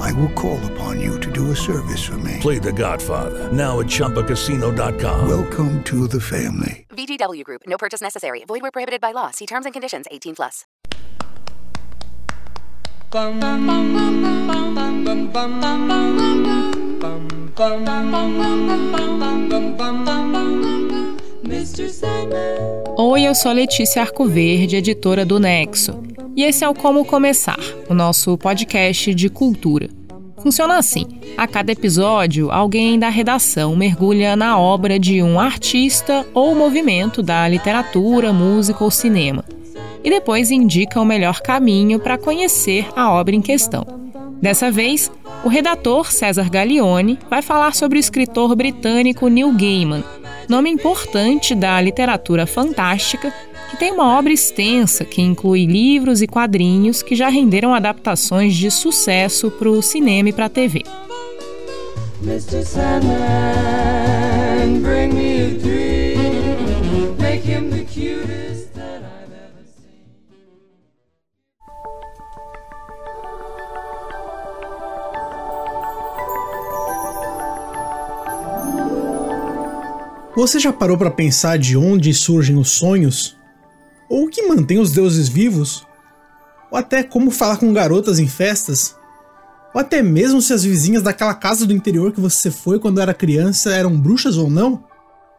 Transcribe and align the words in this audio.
I 0.00 0.12
will 0.12 0.32
call 0.34 0.58
upon 0.72 1.00
you 1.00 1.18
to 1.20 1.30
do 1.30 1.50
a 1.50 1.56
service 1.56 2.02
for 2.02 2.18
me. 2.18 2.38
Play 2.40 2.58
The 2.58 2.72
Godfather 2.72 3.50
now 3.52 3.80
at 3.80 3.86
ChumbaCasino.com. 3.86 5.28
Welcome 5.28 5.82
to 5.84 6.06
the 6.06 6.20
family. 6.20 6.86
VGW 6.90 7.44
Group. 7.44 7.62
No 7.66 7.78
purchase 7.78 8.00
necessary. 8.00 8.44
Void 8.46 8.62
where 8.62 8.70
prohibited 8.70 9.00
by 9.00 9.12
law. 9.12 9.30
See 9.30 9.46
terms 9.46 9.64
and 9.66 9.72
conditions. 9.72 10.06
18 10.10 10.34
plus. 10.34 10.64
Oi, 22.98 23.22
eu 23.26 23.34
sou 23.34 23.50
a 23.50 23.54
Letícia 23.54 24.00
Arcoverde, 24.00 24.76
editora 24.76 25.26
do 25.26 25.38
Nexo. 25.38 26.11
E 26.34 26.44
esse 26.44 26.64
é 26.64 26.68
o 26.68 26.74
Como 26.74 27.04
Começar, 27.04 27.58
o 27.90 27.94
nosso 27.94 28.38
podcast 28.38 29.14
de 29.14 29.28
cultura. 29.28 29.90
Funciona 30.42 30.78
assim: 30.78 31.06
a 31.36 31.46
cada 31.46 31.72
episódio, 31.72 32.50
alguém 32.50 32.98
da 32.98 33.10
redação 33.10 33.76
mergulha 33.76 34.34
na 34.34 34.58
obra 34.58 34.98
de 34.98 35.22
um 35.22 35.38
artista 35.38 36.26
ou 36.32 36.54
movimento 36.54 37.22
da 37.22 37.46
literatura, 37.46 38.32
música 38.32 38.82
ou 38.82 38.90
cinema, 38.90 39.44
e 40.02 40.08
depois 40.08 40.50
indica 40.50 41.00
o 41.00 41.04
melhor 41.04 41.40
caminho 41.42 42.00
para 42.00 42.16
conhecer 42.16 42.88
a 42.96 43.12
obra 43.12 43.36
em 43.36 43.42
questão. 43.42 43.86
Dessa 44.40 44.70
vez, 44.70 45.12
o 45.44 45.48
redator 45.48 46.10
César 46.10 46.48
Gaglione 46.48 47.18
vai 47.28 47.42
falar 47.42 47.74
sobre 47.74 47.98
o 47.98 48.00
escritor 48.00 48.56
britânico 48.56 49.28
Neil 49.28 49.52
Gaiman, 49.52 50.02
nome 50.48 50.70
importante 50.70 51.54
da 51.54 51.80
literatura 51.80 52.46
fantástica 52.46 53.32
que 53.72 53.78
tem 53.78 53.90
uma 53.90 54.18
obra 54.18 54.30
extensa 54.30 55.02
que 55.02 55.22
inclui 55.22 55.64
livros 55.64 56.20
e 56.20 56.26
quadrinhos 56.26 57.02
que 57.02 57.16
já 57.16 57.30
renderam 57.30 57.72
adaptações 57.72 58.54
de 58.54 58.70
sucesso 58.70 59.50
para 59.50 59.70
o 59.70 59.80
cinema 59.80 60.28
e 60.28 60.32
para 60.32 60.44
a 60.44 60.50
TV. 60.50 60.82
Mr. 62.22 62.62
Sandman, 62.66 63.22
bring 64.82 65.14
me 65.14 65.40
a 65.40 65.48
dream, 65.58 67.16
make 67.18 67.48
him 67.48 67.70
the 67.70 67.84
cutest 67.84 68.74
that 68.74 69.02
I've 69.02 69.32
ever 69.32 69.64
seen. 69.64 70.02
Você 80.36 80.58
já 80.58 80.74
parou 80.74 80.98
para 80.98 81.10
pensar 81.10 81.56
de 81.58 81.74
onde 81.74 82.12
surgem 82.12 82.58
os 82.58 82.68
sonhos? 82.70 83.40
Ou 84.12 84.24
o 84.24 84.28
que 84.28 84.46
mantém 84.46 84.78
os 84.78 84.90
deuses 84.90 85.26
vivos? 85.26 85.86
Ou 86.70 86.76
até 86.76 87.02
como 87.02 87.30
falar 87.30 87.56
com 87.56 87.72
garotas 87.72 88.18
em 88.18 88.28
festas? 88.28 88.94
Ou 89.74 89.80
até 89.80 90.02
mesmo 90.02 90.42
se 90.42 90.52
as 90.52 90.62
vizinhas 90.62 91.02
daquela 91.02 91.32
casa 91.32 91.64
do 91.64 91.72
interior 91.72 92.12
que 92.12 92.20
você 92.20 92.50
foi 92.50 92.78
quando 92.78 93.00
era 93.00 93.14
criança 93.14 93.72
eram 93.72 93.98
bruxas 93.98 94.36
ou 94.36 94.50
não? 94.50 94.84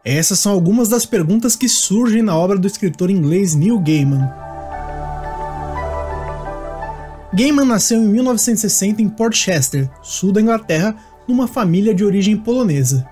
Essas 0.04 0.40
são 0.40 0.50
algumas 0.50 0.88
das 0.88 1.06
perguntas 1.06 1.54
que 1.54 1.68
surgem 1.68 2.20
na 2.20 2.36
obra 2.36 2.58
do 2.58 2.66
escritor 2.66 3.12
inglês 3.12 3.54
Neil 3.54 3.78
Gaiman. 3.78 4.28
Gaiman 7.32 7.66
nasceu 7.66 8.02
em 8.02 8.08
1960 8.08 9.00
em 9.00 9.08
Portchester, 9.08 9.88
sul 10.02 10.32
da 10.32 10.40
Inglaterra, 10.40 10.96
numa 11.28 11.46
família 11.46 11.94
de 11.94 12.04
origem 12.04 12.36
polonesa. 12.36 13.08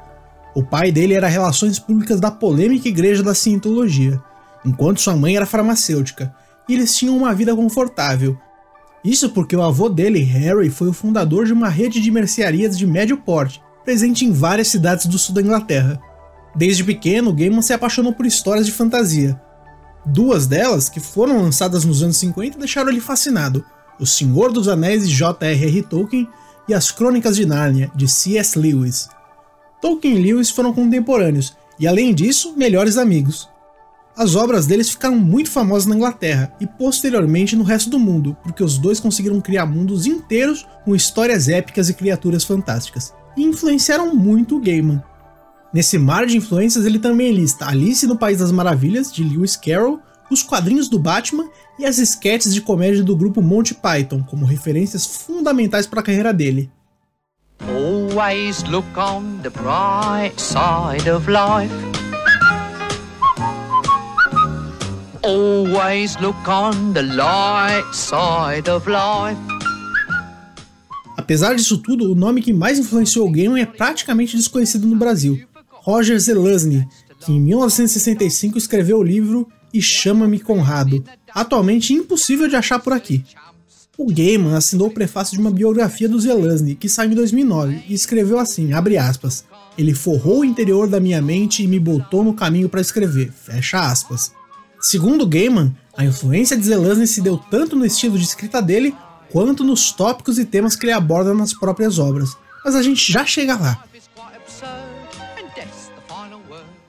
O 0.56 0.65
pai 0.65 0.91
dele 0.91 1.15
era 1.15 1.28
Relações 1.28 1.78
Públicas 1.78 2.19
da 2.19 2.32
polêmica 2.32 2.88
Igreja 2.88 3.22
da 3.22 3.32
Cientologia, 3.32 4.20
enquanto 4.64 5.00
sua 5.00 5.16
mãe 5.16 5.36
era 5.36 5.46
farmacêutica, 5.46 6.34
e 6.68 6.74
eles 6.74 6.94
tinham 6.96 7.16
uma 7.16 7.34
vida 7.34 7.54
confortável. 7.54 8.38
Isso 9.04 9.30
porque 9.30 9.56
o 9.56 9.62
avô 9.62 9.88
dele, 9.88 10.20
Harry, 10.20 10.70
foi 10.70 10.88
o 10.88 10.92
fundador 10.92 11.46
de 11.46 11.52
uma 11.52 11.68
rede 11.68 12.00
de 12.00 12.10
mercearias 12.10 12.78
de 12.78 12.86
médio 12.86 13.16
porte, 13.16 13.60
presente 13.84 14.24
em 14.24 14.32
várias 14.32 14.68
cidades 14.68 15.06
do 15.06 15.18
sul 15.18 15.34
da 15.34 15.42
Inglaterra. 15.42 16.00
Desde 16.54 16.84
pequeno, 16.84 17.32
Gaiman 17.32 17.62
se 17.62 17.72
apaixonou 17.72 18.12
por 18.12 18.26
histórias 18.26 18.66
de 18.66 18.72
fantasia. 18.72 19.40
Duas 20.04 20.46
delas, 20.46 20.88
que 20.88 21.00
foram 21.00 21.42
lançadas 21.42 21.84
nos 21.84 22.02
anos 22.02 22.16
50, 22.18 22.58
deixaram 22.58 22.90
ele 22.90 23.00
fascinado: 23.00 23.64
O 23.98 24.06
Senhor 24.06 24.52
dos 24.52 24.68
Anéis 24.68 25.08
de 25.08 25.14
J.R.R. 25.14 25.82
Tolkien 25.82 26.28
e 26.68 26.74
As 26.74 26.90
Crônicas 26.90 27.36
de 27.36 27.46
Nárnia, 27.46 27.90
de 27.94 28.06
C.S. 28.08 28.58
Lewis. 28.58 29.08
Tolkien 29.80 30.16
e 30.16 30.22
Lewis 30.22 30.50
foram 30.50 30.72
contemporâneos 30.72 31.56
e, 31.78 31.88
além 31.88 32.14
disso, 32.14 32.54
melhores 32.56 32.96
amigos. 32.96 33.48
As 34.16 34.36
obras 34.36 34.66
deles 34.66 34.90
ficaram 34.90 35.16
muito 35.16 35.50
famosas 35.50 35.86
na 35.86 35.96
Inglaterra 35.96 36.52
e 36.60 36.66
posteriormente 36.66 37.56
no 37.56 37.64
resto 37.64 37.88
do 37.88 37.98
mundo, 37.98 38.36
porque 38.42 38.62
os 38.62 38.76
dois 38.76 39.00
conseguiram 39.00 39.40
criar 39.40 39.64
mundos 39.64 40.04
inteiros 40.04 40.66
com 40.84 40.94
histórias 40.94 41.48
épicas 41.48 41.88
e 41.88 41.94
criaturas 41.94 42.44
fantásticas, 42.44 43.14
e 43.36 43.42
influenciaram 43.42 44.14
muito 44.14 44.56
o 44.56 44.60
Gaiman. 44.60 45.02
Nesse 45.72 45.96
mar 45.96 46.26
de 46.26 46.36
influências, 46.36 46.84
ele 46.84 46.98
também 46.98 47.32
lista 47.32 47.66
Alice 47.66 48.06
no 48.06 48.18
País 48.18 48.38
das 48.38 48.52
Maravilhas, 48.52 49.10
de 49.10 49.24
Lewis 49.24 49.56
Carroll, 49.56 49.98
os 50.30 50.42
quadrinhos 50.42 50.88
do 50.88 50.98
Batman 50.98 51.48
e 51.78 51.86
as 51.86 51.96
esquetes 51.96 52.52
de 52.52 52.60
comédia 52.60 53.02
do 53.02 53.16
grupo 53.16 53.40
Monty 53.40 53.74
Python 53.74 54.22
como 54.22 54.44
referências 54.44 55.06
fundamentais 55.06 55.86
para 55.86 56.00
a 56.00 56.02
carreira 56.02 56.32
dele. 56.32 56.70
Always 57.66 58.62
look 58.64 58.86
on 58.98 59.38
the 59.42 59.50
bright 59.50 60.38
side 60.38 61.08
of 61.08 61.30
life. 61.30 61.91
Always 65.25 66.16
look 66.21 66.49
on 66.49 66.93
the 66.94 67.03
light 67.03 67.87
side 67.94 68.69
of 68.69 68.91
life. 68.91 69.41
Apesar 71.16 71.55
disso 71.55 71.78
tudo, 71.78 72.10
o 72.10 72.15
nome 72.16 72.43
que 72.43 72.53
mais 72.53 72.77
influenciou 72.81 73.28
o 73.28 73.31
game 73.31 73.60
é 73.60 73.65
praticamente 73.65 74.37
desconhecido 74.37 74.84
no 74.84 74.97
Brasil. 74.97 75.41
Roger 75.69 76.19
Zelazny, 76.19 76.88
que 77.21 77.31
em 77.31 77.41
1965 77.41 78.59
escreveu 78.59 78.99
o 78.99 79.03
livro 79.03 79.47
E 79.72 79.81
Chama-me 79.81 80.41
Conrado, 80.41 81.05
atualmente 81.33 81.94
impossível 81.94 82.49
de 82.49 82.56
achar 82.56 82.81
por 82.81 82.93
aqui. 82.93 83.25
O 83.97 84.12
Gaiman 84.12 84.56
assinou 84.56 84.89
o 84.89 84.93
prefácio 84.93 85.37
de 85.37 85.41
uma 85.41 85.53
biografia 85.53 86.09
do 86.09 86.19
Zelazny, 86.19 86.75
que 86.75 86.89
saiu 86.89 87.12
em 87.12 87.15
2009, 87.15 87.84
e 87.89 87.94
escreveu 87.94 88.41
assim, 88.41 88.72
abre 88.72 88.99
aspas, 88.99 89.44
ele 89.78 89.94
forrou 89.94 90.41
o 90.41 90.44
interior 90.44 90.89
da 90.89 90.99
minha 90.99 91.22
mente 91.22 91.62
e 91.62 91.69
me 91.69 91.78
botou 91.78 92.25
no 92.25 92.34
caminho 92.34 92.69
para 92.69 92.81
escrever, 92.81 93.31
fecha 93.31 93.78
aspas. 93.78 94.33
Segundo 94.82 95.25
Gaiman, 95.25 95.72
a 95.97 96.04
influência 96.04 96.56
de 96.56 96.66
Zelazny 96.66 97.06
se 97.06 97.20
deu 97.20 97.38
tanto 97.38 97.76
no 97.76 97.87
estilo 97.87 98.19
de 98.19 98.25
escrita 98.25 98.60
dele, 98.60 98.93
quanto 99.31 99.62
nos 99.62 99.93
tópicos 99.93 100.41
e 100.41 100.44
temas 100.44 100.75
que 100.75 100.84
ele 100.84 100.93
aborda 100.93 101.32
nas 101.32 101.54
próprias 101.54 102.00
obras. 102.00 102.37
Mas 102.65 102.75
a 102.75 102.82
gente 102.82 103.10
já 103.10 103.25
chega 103.25 103.56
lá. 103.56 103.84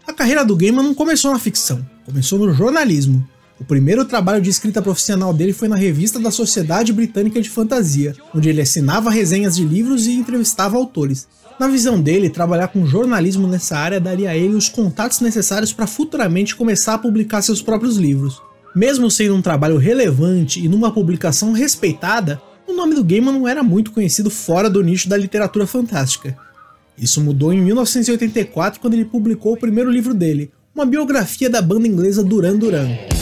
A 0.08 0.12
carreira 0.12 0.44
do 0.44 0.56
Gaiman 0.56 0.84
não 0.84 0.96
começou 0.96 1.32
na 1.32 1.38
ficção, 1.38 1.88
começou 2.04 2.40
no 2.40 2.52
jornalismo. 2.52 3.28
O 3.64 3.66
primeiro 3.66 4.04
trabalho 4.04 4.42
de 4.42 4.50
escrita 4.50 4.82
profissional 4.82 5.34
dele 5.34 5.54
foi 5.54 5.70
na 5.70 5.78
revista 5.78 6.20
da 6.20 6.30
Sociedade 6.30 6.92
Britânica 6.92 7.42
de 7.42 7.50
Fantasia, 7.50 8.14
onde 8.36 8.50
ele 8.50 8.60
assinava 8.60 9.10
resenhas 9.10 9.56
de 9.56 9.64
livros 9.64 10.06
e 10.06 10.12
entrevistava 10.12 10.76
autores. 10.76 11.30
Na 11.58 11.70
visão 11.70 12.02
dele, 12.02 12.30
trabalhar 12.30 12.68
com 12.68 12.86
jornalismo 12.86 13.48
nessa 13.48 13.78
área 13.78 14.02
daria 14.02 14.32
a 14.32 14.36
ele 14.36 14.54
os 14.54 14.68
contatos 14.68 15.22
necessários 15.22 15.72
para 15.72 15.88
futuramente 15.88 16.58
começar 16.58 16.96
a 16.96 16.98
publicar 16.98 17.42
seus 17.42 17.62
próprios 17.62 17.96
livros. 17.96 18.42
Mesmo 18.76 19.10
sendo 19.10 19.36
um 19.36 19.42
trabalho 19.42 19.78
relevante 19.78 20.60
e 20.60 20.68
numa 20.68 20.92
publicação 20.92 21.54
respeitada, 21.54 22.42
o 22.68 22.74
nome 22.74 22.94
do 22.94 23.04
Gaiman 23.04 23.32
não 23.32 23.48
era 23.48 23.64
muito 23.64 23.94
conhecido 23.94 24.30
fora 24.30 24.70
do 24.70 24.84
nicho 24.84 25.08
da 25.08 25.16
literatura 25.16 25.66
fantástica. 25.66 26.36
Isso 26.98 27.22
mudou 27.22 27.54
em 27.54 27.62
1984 27.62 28.82
quando 28.82 28.96
ele 28.96 29.06
publicou 29.06 29.54
o 29.54 29.58
primeiro 29.58 29.90
livro 29.90 30.14
dele, 30.14 30.52
uma 30.76 30.86
biografia 30.86 31.50
da 31.50 31.62
banda 31.62 31.88
inglesa 31.88 32.22
Duran 32.22 32.58
Duran. 32.58 33.13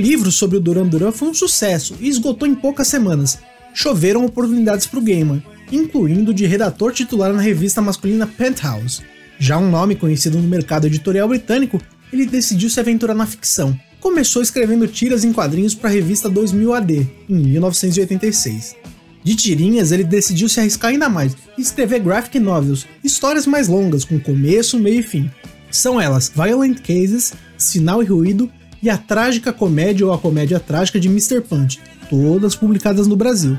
Livro 0.00 0.32
sobre 0.32 0.56
o 0.56 0.60
Duran 0.60 0.86
Duran 0.86 1.12
foi 1.12 1.28
um 1.28 1.34
sucesso 1.34 1.96
e 2.00 2.08
esgotou 2.08 2.48
em 2.48 2.54
poucas 2.54 2.88
semanas. 2.88 3.38
Choveram 3.74 4.24
oportunidades 4.24 4.86
para 4.86 4.98
o 4.98 5.02
Gaiman, 5.02 5.42
incluindo 5.70 6.34
de 6.34 6.46
redator 6.46 6.92
titular 6.92 7.32
na 7.32 7.40
revista 7.40 7.80
masculina 7.80 8.26
Penthouse. 8.26 9.02
Já 9.38 9.58
um 9.58 9.70
nome 9.70 9.94
conhecido 9.94 10.38
no 10.38 10.48
mercado 10.48 10.86
editorial 10.86 11.28
britânico, 11.28 11.80
ele 12.12 12.26
decidiu 12.26 12.68
se 12.68 12.80
aventurar 12.80 13.14
na 13.14 13.26
ficção. 13.26 13.78
Começou 14.00 14.42
escrevendo 14.42 14.88
tiras 14.88 15.24
em 15.24 15.32
quadrinhos 15.32 15.74
para 15.74 15.90
a 15.90 15.92
revista 15.92 16.28
2000 16.28 16.74
AD, 16.74 17.08
em 17.28 17.34
1986. 17.34 18.76
De 19.22 19.36
tirinhas, 19.36 19.92
ele 19.92 20.04
decidiu 20.04 20.48
se 20.48 20.58
arriscar 20.58 20.90
ainda 20.90 21.08
mais 21.08 21.36
e 21.56 21.60
escrever 21.60 22.00
graphic 22.00 22.38
novels, 22.38 22.86
histórias 23.04 23.46
mais 23.46 23.68
longas, 23.68 24.04
com 24.04 24.18
começo, 24.18 24.78
meio 24.78 25.00
e 25.00 25.02
fim. 25.02 25.30
São 25.70 26.00
elas 26.00 26.32
Violent 26.34 26.78
Cases, 26.80 27.34
Sinal 27.58 28.02
e 28.02 28.06
Ruído 28.06 28.50
e 28.82 28.88
a 28.88 28.96
Trágica 28.96 29.52
Comédia 29.52 30.06
ou 30.06 30.12
a 30.12 30.18
Comédia 30.18 30.58
Trágica 30.58 30.98
de 30.98 31.08
Mr. 31.08 31.40
Punch, 31.40 31.80
todas 32.08 32.54
publicadas 32.54 33.06
no 33.06 33.16
Brasil. 33.16 33.58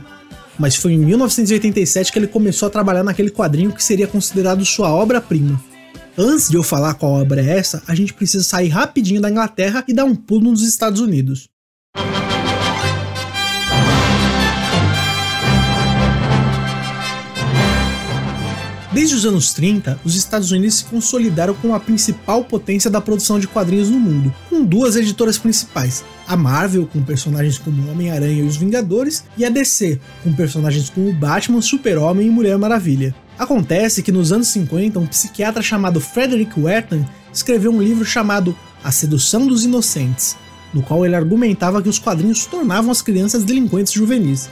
Mas 0.58 0.76
foi 0.76 0.94
em 0.94 1.00
1987 1.00 2.12
que 2.12 2.20
ele 2.20 2.28
começou 2.28 2.68
a 2.68 2.72
trabalhar 2.72 3.04
naquele 3.04 3.30
quadrinho 3.30 3.72
que 3.72 3.84
seria 3.84 4.08
considerado 4.08 4.66
sua 4.66 4.92
obra-prima. 4.92 5.62
Antes 6.18 6.50
de 6.50 6.58
eu 6.58 6.64
falar 6.64 6.96
qual 6.96 7.14
obra 7.14 7.42
é 7.42 7.58
essa, 7.58 7.82
a 7.88 7.96
gente 7.96 8.14
precisa 8.14 8.44
sair 8.44 8.68
rapidinho 8.68 9.22
da 9.22 9.30
Inglaterra 9.30 9.84
e 9.88 9.94
dar 9.94 10.06
um 10.06 10.16
pulo 10.16 10.52
nos 10.52 10.62
Estados 10.62 11.00
Unidos. 11.00 11.51
Desde 18.92 19.16
os 19.16 19.26
anos 19.26 19.54
30, 19.54 20.02
os 20.04 20.18
Estados 20.18 20.52
Unidos 20.52 20.80
se 20.80 20.86
consolidaram 20.86 21.54
como 21.54 21.74
a 21.74 21.80
principal 21.80 22.44
potência 22.44 22.92
da 22.92 23.00
produção 23.00 23.40
de 23.40 23.48
quadrinhos 23.48 23.90
no 23.90 23.98
mundo, 23.98 24.34
com 24.50 24.66
duas 24.66 24.98
editoras 24.98 25.38
principais: 25.38 26.04
a 26.28 26.36
Marvel, 26.36 26.86
com 26.86 27.02
personagens 27.02 27.58
como 27.58 27.90
Homem-Aranha 27.90 28.44
e 28.44 28.46
os 28.46 28.58
Vingadores, 28.58 29.24
e 29.38 29.46
a 29.46 29.50
DC, 29.50 29.98
com 30.22 30.34
personagens 30.34 30.90
como 30.90 31.14
Batman, 31.14 31.62
Super-Homem 31.62 32.28
e 32.28 32.30
Mulher 32.30 32.58
Maravilha. 32.58 33.16
Acontece 33.40 34.04
que 34.04 34.12
nos 34.12 34.34
anos 34.34 34.50
50, 34.50 35.00
um 35.00 35.08
psiquiatra 35.08 35.62
chamado 35.62 36.02
Frederick 36.02 36.60
Wertham 36.60 37.08
escreveu 37.34 37.72
um 37.72 37.82
livro 37.82 38.04
chamado 38.04 38.54
A 38.84 38.92
Sedução 38.92 39.48
dos 39.48 39.64
Inocentes, 39.64 40.36
no 40.74 40.84
qual 40.84 41.06
ele 41.06 41.16
argumentava 41.16 41.82
que 41.82 41.88
os 41.90 41.98
quadrinhos 41.98 42.46
tornavam 42.46 42.92
as 42.92 43.02
crianças 43.02 43.46
delinquentes 43.46 43.94
juvenis. 43.94 44.50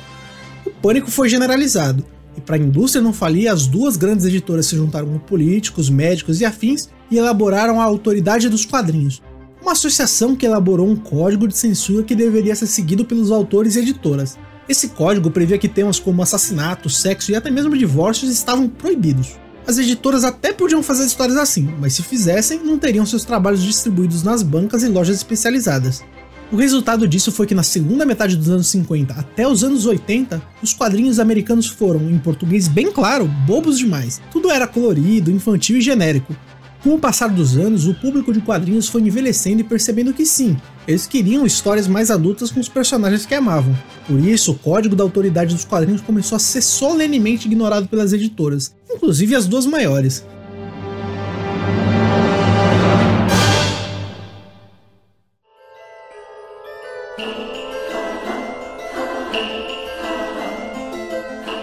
O 0.66 0.70
pânico 0.70 1.12
foi 1.12 1.28
generalizado, 1.28 2.06
e 2.38 2.42
para 2.42 2.56
a 2.56 2.60
indústria 2.60 3.02
não 3.02 3.14
falir, 3.14 3.48
as 3.48 3.68
duas 3.68 3.98
grandes 3.98 4.26
editoras 4.26 4.66
se 4.66 4.76
juntaram 4.76 5.08
com 5.08 5.20
políticos, 5.20 5.90
médicos 5.90 6.42
e 6.42 6.46
afins 6.46 6.90
e 7.10 7.18
elaboraram 7.18 7.81
a 7.81 7.84
Autoridade 7.84 8.50
dos 8.50 8.66
Quadrinhos, 8.66 9.22
uma 9.62 9.74
associação 9.74 10.36
que 10.36 10.46
elaborou 10.46 10.88
um 10.88 10.96
código 10.96 11.48
de 11.48 11.58
censura 11.58 12.04
que 12.04 12.16
deveria 12.16 12.56
ser 12.56 12.68
seguido 12.68 13.04
pelos 13.04 13.31
autores 13.31 13.76
e 13.76 13.80
editoras. 13.80 14.38
Esse 14.68 14.90
código 14.90 15.31
previa 15.31 15.58
que 15.58 15.68
temas 15.68 16.00
como 16.00 16.22
assassinato, 16.22 16.90
sexo 16.90 17.31
e 17.31 17.36
até 17.36 17.50
mesmo 17.50 17.78
divórcios 17.78 18.31
estavam 18.31 18.70
proibidos. 18.70 19.38
As 19.68 19.78
editoras 19.78 20.24
até 20.24 20.54
podiam 20.54 20.81
fazer 20.81 21.06
histórias 21.06 21.38
assim, 21.38 21.70
mas 21.80 21.94
se 21.94 22.04
fizessem, 22.04 22.60
não 22.64 22.80
teriam 22.80 23.06
seus 23.06 23.24
trabalhos 23.24 23.62
distribuídos 23.62 24.24
nas 24.24 24.42
bancas 24.42 24.84
e 24.84 24.88
lojas 24.88 25.18
especializadas. 25.18 26.04
O 26.51 26.56
resultado 26.56 27.07
disso 27.07 27.31
foi 27.31 27.46
que 27.46 27.54
na 27.54 27.62
segunda 27.62 28.06
metade 28.07 28.36
dos 28.36 28.50
anos 28.50 28.68
50 28.68 29.13
até 29.13 29.48
os 29.48 29.63
anos 29.63 29.86
80, 29.86 30.42
os 30.63 30.74
quadrinhos 30.74 31.19
americanos 31.19 31.68
foram, 31.68 32.10
em 32.10 32.18
português 32.18 32.68
bem 32.68 32.92
claro, 32.92 33.30
bobos 33.46 33.78
demais. 33.78 34.19
Tudo 34.31 34.50
era 34.50 34.66
colorido, 34.66 35.30
infantil 35.30 35.78
e 35.78 35.81
genérico. 35.81 36.36
Com 36.81 36.96
o 36.96 37.00
passar 37.00 37.28
dos 37.28 37.56
anos, 37.56 37.86
o 37.86 37.94
público 37.94 38.34
de 38.34 38.42
quadrinhos 38.42 38.88
foi 38.88 39.01
envelhecendo 39.01 39.62
e 39.62 39.63
percebendo 39.63 40.13
que 40.13 40.25
sim, 40.25 40.57
eles 40.88 41.06
queriam 41.06 41.46
histórias 41.46 41.88
mais 41.88 42.10
adultas 42.10 42.52
com 42.52 42.60
os 42.60 42.69
personagens 42.69 43.28
que 43.28 43.36
amavam. 43.36 43.78
Por 44.07 44.19
isso, 44.19 44.54
o 44.54 44.57
código 44.57 44.95
da 44.95 45.04
autoridade 45.04 45.54
dos 45.54 45.66
quadrinhos 45.66 46.02
começou 46.02 46.36
a 46.36 46.40
ser 46.40 46.62
solenemente 46.62 47.48
ignorado 47.48 47.88
pelas 47.88 48.12
editoras, 48.12 48.74
inclusive 48.90 49.36
as 49.36 49.45
duas 49.45 49.68
maiores. 49.68 50.25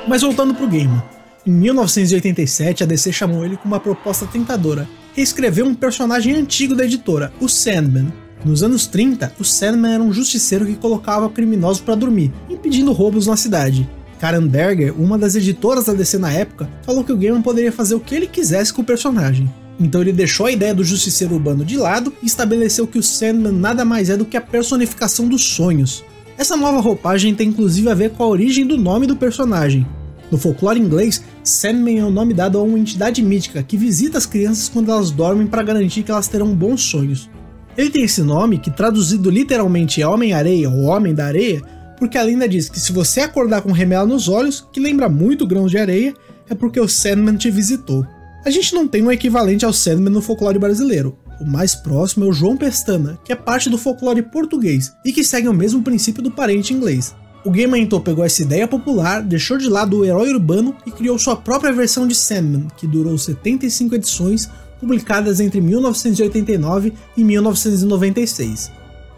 Mas 0.07 0.23
voltando 0.23 0.55
pro 0.55 0.69
game. 0.69 1.03
Em 1.45 1.51
1987, 1.51 2.83
a 2.83 2.87
DC 2.87 3.13
chamou 3.13 3.45
ele 3.45 3.57
com 3.57 3.69
uma 3.69 3.81
proposta 3.81 4.27
tentadora: 4.27 4.89
reescrever 5.15 5.65
um 5.65 5.75
personagem 5.75 6.35
antigo 6.35 6.75
da 6.75 6.85
editora, 6.85 7.33
o 7.41 7.49
Sandman. 7.49 8.13
Nos 8.45 8.63
anos 8.63 8.87
30, 8.87 9.33
o 9.39 9.45
Sandman 9.45 9.95
era 9.95 10.03
um 10.03 10.13
justiceiro 10.13 10.67
que 10.67 10.77
colocava 10.77 11.29
criminosos 11.29 11.81
para 11.81 11.95
dormir, 11.95 12.33
impedindo 12.49 12.93
roubos 12.93 13.27
na 13.27 13.37
cidade. 13.37 13.89
Karen 14.21 14.47
Berger, 14.47 14.99
uma 14.99 15.19
das 15.19 15.35
editoras 15.35 15.87
da 15.87 15.93
DC 15.93 16.19
na 16.19 16.33
época, 16.33 16.69
falou 16.83 17.05
que 17.05 17.13
o 17.13 17.17
Gaiman 17.17 17.43
poderia 17.43 17.73
fazer 17.73 17.95
o 17.95 18.01
que 18.01 18.15
ele 18.15 18.27
quisesse 18.27 18.73
com 18.73 18.83
o 18.83 18.85
personagem. 18.85 19.53
Então 19.79 20.01
ele 20.01 20.13
deixou 20.13 20.47
a 20.47 20.53
ideia 20.53 20.75
do 20.75 20.85
justiceiro 20.85 21.35
urbano 21.35 21.65
de 21.65 21.77
lado 21.77 22.13
e 22.23 22.27
estabeleceu 22.27 22.87
que 22.87 22.99
o 22.99 23.03
Sandman 23.03 23.53
nada 23.53 23.85
mais 23.85 24.09
é 24.09 24.17
do 24.17 24.25
que 24.25 24.37
a 24.37 24.41
personificação 24.41 25.29
dos 25.29 25.45
sonhos. 25.45 26.05
Essa 26.39 26.57
nova 26.57 26.81
roupagem 26.81 27.35
tem 27.35 27.49
inclusive 27.49 27.89
a 27.89 27.95
ver 27.95 28.11
com 28.11 28.23
a 28.23 28.29
origem 28.29 28.67
do 28.67 28.77
nome 28.77 29.07
do 29.07 29.17
personagem. 29.17 29.87
No 30.31 30.39
folclore 30.39 30.81
inglês, 30.81 31.23
Sandman 31.43 32.01
é 32.01 32.05
o 32.05 32.11
nome 32.11 32.35
dado 32.35 32.59
a 32.59 32.63
uma 32.63 32.79
entidade 32.79 33.23
mítica 33.23 33.63
que 33.63 33.77
visita 33.77 34.19
as 34.19 34.27
crianças 34.27 34.69
quando 34.69 34.91
elas 34.91 35.11
dormem 35.11 35.47
para 35.47 35.63
garantir 35.63 36.03
que 36.03 36.11
elas 36.11 36.29
terão 36.29 36.55
bons 36.55 36.83
sonhos. 36.83 37.31
Ele 37.77 37.91
tem 37.91 38.03
esse 38.05 38.23
nome, 38.23 38.59
que 38.59 38.71
traduzido 38.71 39.31
literalmente 39.31 40.01
é 40.01 40.09
Homem-Areia 40.09 40.69
ou 40.69 40.85
Homem 40.85 41.15
da 41.15 41.27
Areia, 41.27 41.63
porque 41.99 42.19
a 42.19 42.23
lenda 42.23 42.49
diz 42.49 42.69
que 42.69 42.81
se 42.81 42.93
você 42.93 43.21
acordar 43.21 43.63
com 43.63 43.71
remela 43.71 44.07
nos 44.07 44.29
olhos, 44.29 44.67
que 44.73 44.81
lembra 44.81 45.09
muito 45.09 45.47
grãos 45.47 45.71
de 45.71 45.79
areia, 45.79 46.15
é 46.49 46.55
porque 46.55 46.81
o 46.81 46.89
Sandman 46.89 47.37
te 47.37 47.51
visitou. 47.51 48.07
A 48.47 48.51
gente 48.51 48.73
não 48.73 48.87
tem 48.87 49.03
um 49.03 49.11
equivalente 49.11 49.65
ao 49.65 49.73
Sandman 49.73 50.13
no 50.13 50.23
folclore 50.23 50.57
brasileiro, 50.57 51.19
o 51.41 51.45
mais 51.45 51.75
próximo 51.75 52.25
é 52.25 52.29
o 52.29 52.33
João 52.33 52.57
Pestana, 52.57 53.19
que 53.25 53.33
é 53.33 53.35
parte 53.35 53.69
do 53.69 53.77
folclore 53.77 54.23
português 54.23 54.93
e 55.05 55.13
que 55.13 55.25
segue 55.25 55.49
o 55.49 55.53
mesmo 55.53 55.83
princípio 55.83 56.23
do 56.23 56.31
parente 56.31 56.73
inglês. 56.73 57.13
O 57.45 57.51
Gaiman 57.51 57.83
então 57.83 58.01
pegou 58.01 58.25
essa 58.25 58.43
ideia 58.43 58.69
popular, 58.69 59.21
deixou 59.21 59.59
de 59.59 59.69
lado 59.69 59.99
o 59.99 60.05
herói 60.05 60.33
urbano 60.33 60.77
e 60.87 60.93
criou 60.93 61.19
sua 61.19 61.35
própria 61.35 61.73
versão 61.73 62.07
de 62.07 62.15
Sandman, 62.15 62.69
que 62.77 62.87
durou 62.87 63.19
75 63.19 63.97
edições, 63.97 64.49
publicadas 64.79 65.41
entre 65.41 65.61
1989 65.61 66.93
e 67.17 67.25
1996. 67.25 68.71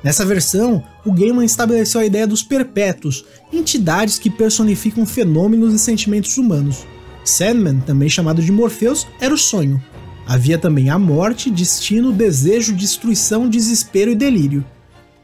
Nessa 0.02 0.24
versão, 0.24 0.82
o 1.04 1.12
Gaiman 1.12 1.44
estabeleceu 1.44 2.00
a 2.00 2.06
ideia 2.06 2.26
dos 2.26 2.42
perpétuos, 2.42 3.26
entidades 3.52 4.18
que 4.18 4.30
personificam 4.30 5.04
fenômenos 5.04 5.74
e 5.74 5.78
sentimentos 5.78 6.38
humanos. 6.38 6.86
Sandman, 7.28 7.80
também 7.80 8.08
chamado 8.08 8.42
de 8.42 8.50
Morpheus, 8.50 9.06
era 9.20 9.34
o 9.34 9.38
sonho, 9.38 9.82
Havia 10.28 10.58
também 10.58 10.90
a 10.90 10.98
morte, 10.98 11.50
destino, 11.50 12.12
desejo, 12.12 12.76
destruição, 12.76 13.48
desespero 13.48 14.10
e 14.10 14.14
delírio. 14.14 14.62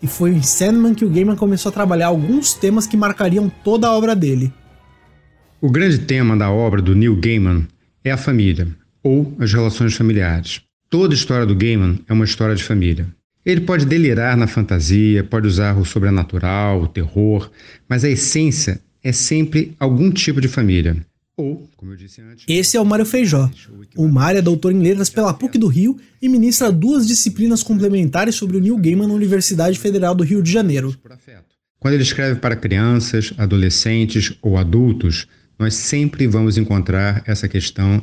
E 0.02 0.06
foi 0.06 0.30
em 0.30 0.40
Sandman 0.40 0.94
que 0.94 1.04
o 1.04 1.10
Gaiman 1.10 1.36
começou 1.36 1.68
a 1.68 1.72
trabalhar 1.74 2.06
alguns 2.06 2.54
temas 2.54 2.86
que 2.86 2.96
marcariam 2.96 3.52
toda 3.62 3.86
a 3.86 3.92
obra 3.92 4.16
dele. 4.16 4.50
O 5.60 5.70
grande 5.70 5.98
tema 5.98 6.34
da 6.34 6.50
obra 6.50 6.80
do 6.80 6.94
Neil 6.94 7.16
Gaiman 7.16 7.68
é 8.02 8.12
a 8.12 8.16
família, 8.16 8.66
ou 9.02 9.36
as 9.38 9.52
relações 9.52 9.94
familiares. 9.94 10.62
Toda 10.88 11.12
história 11.12 11.44
do 11.44 11.54
Gaiman 11.54 11.98
é 12.08 12.12
uma 12.14 12.24
história 12.24 12.54
de 12.54 12.64
família. 12.64 13.06
Ele 13.44 13.60
pode 13.60 13.84
delirar 13.84 14.38
na 14.38 14.46
fantasia, 14.46 15.22
pode 15.22 15.46
usar 15.46 15.76
o 15.76 15.84
sobrenatural, 15.84 16.80
o 16.80 16.88
terror, 16.88 17.50
mas 17.86 18.04
a 18.04 18.08
essência 18.08 18.80
é 19.02 19.12
sempre 19.12 19.76
algum 19.78 20.10
tipo 20.10 20.40
de 20.40 20.48
família. 20.48 20.96
Ou, 21.36 21.68
como 21.76 21.92
eu 21.92 21.96
disse 21.96 22.20
antes, 22.20 22.44
esse 22.46 22.76
é 22.76 22.80
o 22.80 22.84
Mário 22.84 23.04
Feijó. 23.04 23.50
O 23.96 24.06
Mário 24.06 24.38
é 24.38 24.42
doutor 24.42 24.72
em 24.72 24.80
letras 24.80 25.10
pela 25.10 25.34
PUC 25.34 25.58
do 25.58 25.66
Rio 25.66 25.98
e 26.22 26.28
ministra 26.28 26.70
duas 26.70 27.06
disciplinas 27.06 27.62
complementares 27.62 28.36
sobre 28.36 28.56
o 28.56 28.60
Neil 28.60 28.78
Gaiman 28.78 29.08
na 29.08 29.14
Universidade 29.14 29.78
Federal 29.78 30.14
do 30.14 30.22
Rio 30.22 30.40
de 30.40 30.52
Janeiro. 30.52 30.96
Quando 31.80 31.94
ele 31.94 32.04
escreve 32.04 32.38
para 32.38 32.54
crianças, 32.54 33.34
adolescentes 33.36 34.32
ou 34.40 34.56
adultos, 34.56 35.26
nós 35.58 35.74
sempre 35.74 36.26
vamos 36.28 36.56
encontrar 36.56 37.22
essa 37.26 37.48
questão, 37.48 38.02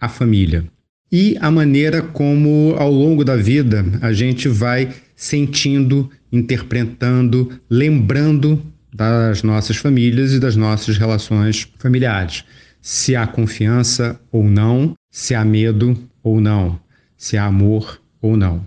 a 0.00 0.08
família. 0.08 0.64
E 1.12 1.36
a 1.38 1.50
maneira 1.50 2.00
como, 2.00 2.74
ao 2.78 2.90
longo 2.90 3.24
da 3.24 3.36
vida, 3.36 3.84
a 4.00 4.12
gente 4.12 4.48
vai 4.48 4.94
sentindo, 5.14 6.08
interpretando, 6.32 7.60
lembrando 7.68 8.62
das 8.92 9.42
nossas 9.42 9.76
famílias 9.76 10.32
e 10.32 10.40
das 10.40 10.56
nossas 10.56 10.96
relações 10.96 11.68
familiares 11.78 12.44
se 12.80 13.14
há 13.14 13.26
confiança 13.26 14.20
ou 14.32 14.44
não, 14.44 14.94
se 15.10 15.34
há 15.34 15.44
medo 15.44 15.96
ou 16.22 16.40
não, 16.40 16.78
se 17.16 17.36
há 17.36 17.44
amor 17.44 18.00
ou 18.20 18.36
não. 18.36 18.66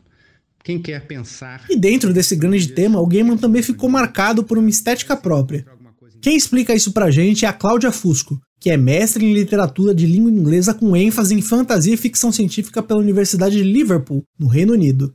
Quem 0.64 0.80
quer 0.80 1.06
pensar. 1.06 1.66
E 1.70 1.76
dentro 1.76 2.14
desse 2.14 2.36
grande 2.36 2.70
tema, 2.70 3.00
o 3.00 3.06
Gaiman 3.06 3.38
também 3.38 3.62
ficou 3.62 3.90
marcado 3.90 4.44
por 4.44 4.58
uma 4.58 4.70
estética 4.70 5.16
própria. 5.16 5.66
Quem 6.22 6.38
explica 6.38 6.74
isso 6.74 6.94
pra 6.94 7.12
gente 7.12 7.44
é 7.44 7.48
a 7.50 7.54
Cláudia 7.54 7.92
Fusco, 7.92 8.40
que 8.62 8.70
é 8.70 8.78
mestre 8.78 9.26
em 9.26 9.34
literatura 9.34 9.94
de 9.94 10.06
língua 10.06 10.32
inglesa 10.32 10.74
com 10.74 10.96
ênfase 10.96 11.36
em 11.36 11.42
fantasia 11.42 11.94
e 11.94 11.98
ficção 11.98 12.32
científica 12.32 12.82
pela 12.82 13.02
Universidade 13.02 13.58
de 13.58 13.64
Liverpool, 13.64 14.24
no 14.40 14.48
Reino 14.48 14.72
Unido. 14.72 15.14